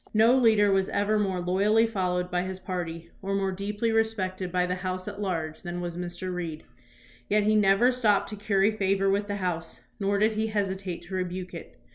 [0.15, 4.65] No leader was ever more loyally followed by his party or more deeply respected by
[4.65, 6.33] the House at large than was Mr.
[6.33, 6.63] Reed;
[7.29, 11.13] yet he never stooped to curry favor with the House nor did he hesitate to
[11.13, 11.79] rebuke it.